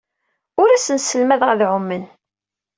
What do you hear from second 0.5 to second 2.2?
Ur asen-sselmadeɣ ad ɛumen.